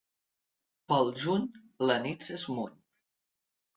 [0.93, 1.45] Pel juny,
[1.91, 2.77] la nit s'esmuny.